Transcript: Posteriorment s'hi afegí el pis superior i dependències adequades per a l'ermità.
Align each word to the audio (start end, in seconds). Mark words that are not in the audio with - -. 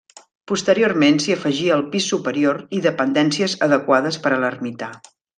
Posteriorment 0.51 1.17
s'hi 1.25 1.33
afegí 1.35 1.67
el 1.75 1.83
pis 1.95 2.07
superior 2.13 2.59
i 2.79 2.81
dependències 2.89 3.53
adequades 3.69 4.17
per 4.25 4.33
a 4.39 4.45
l'ermità. 4.45 4.89